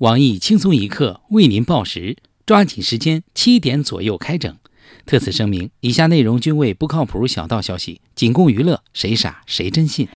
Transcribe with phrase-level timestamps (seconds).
[0.00, 2.16] 网易轻松一刻为您报时，
[2.46, 4.56] 抓紧时间，七点左右开整。
[5.04, 10.08] 特此声明，以下内容均为不靠谱小道消息，仅供娱乐，谁傻谁真信。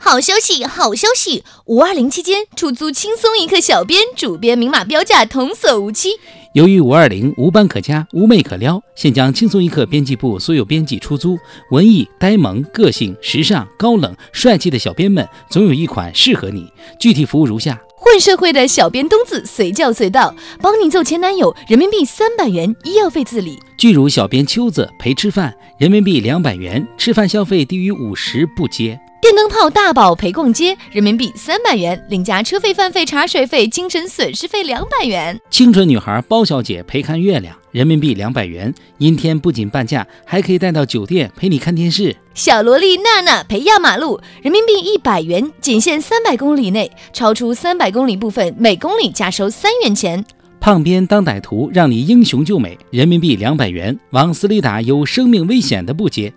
[0.00, 1.42] 好消息，好消息！
[1.66, 6.10] 五二零期间出租轻松一刻小编、主编明码标价，童叟无欺。
[6.54, 11.36] 由于五二零无班可加，无妹可撩，现将轻松一刻编辑部所有编辑出租，
[11.72, 16.72] 文艺、呆萌、个性、时尚、高冷、帅气的小编们，总有一款适合你。
[17.00, 17.80] 具体服务如下。
[18.04, 23.56] 混社会的小编东子随叫随到，帮你揍前男友，人民币三百元，医药费自理。
[23.78, 29.00] 巨乳小编秋子陪吃饭，人民币两百元，吃饭消费低于五十不接。
[29.20, 35.40] 电灯泡大宝陪逛街，人民币三百元，另加车费、饭费、茶水费、精神损失费两百元。
[35.48, 42.14] 清纯女孩包小姐陪看月亮，人民币两百元，阴天不仅半价，还可以带到酒店陪你看电视。
[42.34, 50.22] 小萝莉娜娜陪压马路，人民币一百元，仅限三百公里内，超出三百公里部分每公里加收三元钱。
[50.60, 56.30] 胖编当歹徒，让你英雄救美，人民币两百元，往死里打有生命危险的不接。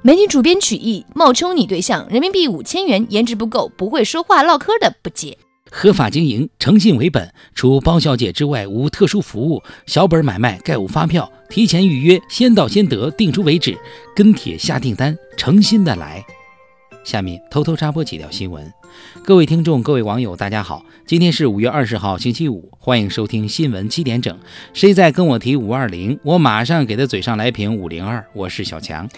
[0.00, 5.36] 美女主编曲艺冒充你对象，人民币五千元，颜值不够，不会说话唠嗑的不接。
[5.74, 13.74] 合法经营，诚信为本，除包小姐之外无特殊服务，小本买卖概无发票，提前预约，先到先得，定出为止，
[14.14, 16.22] 跟帖下订单，诚心的来。
[17.02, 18.70] 下面偷偷插播几条新闻。
[19.24, 24.38] 各位听众，各位网友，大家好，今天是五月二十号，星期五，欢迎收听新闻七点整。
[24.74, 28.22] 谁再跟我提五二零，我马上给他嘴上来瓶五零二。
[28.34, 29.08] 我是小强，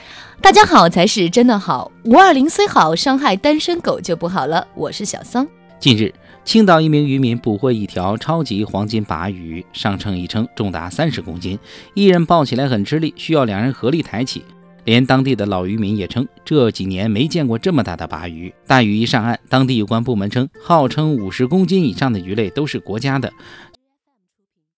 [0.41, 1.91] 大家好才是真的好。
[2.05, 4.65] 五二零虽好，伤害单身狗就不好了。
[4.77, 5.47] 我是小桑。
[5.81, 6.15] 近日，
[6.45, 11.59] 青岛一名渔民捕获一条超级黄金鲅鱼，上秤一称重达三十公斤，
[11.95, 14.45] 一人抱起来很吃力，需要两人合力抬起。
[14.85, 18.53] 连当地的老渔民也称，这几年没见过这么大的鲅鱼。
[18.67, 23.33] 大鱼一上岸，当地有关部门称，号称五十公斤以上的鱼类都是国家的。